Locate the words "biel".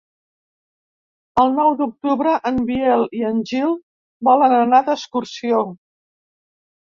2.69-3.05